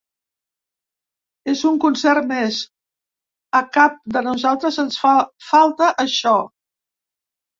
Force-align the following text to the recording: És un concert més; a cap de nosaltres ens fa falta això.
És 1.51 1.59
un 1.71 1.75
concert 1.83 2.27
més; 2.31 2.57
a 3.61 3.61
cap 3.77 3.99
de 4.15 4.23
nosaltres 4.29 4.79
ens 4.85 4.97
fa 5.03 5.11
falta 5.51 5.91
això. 6.05 6.35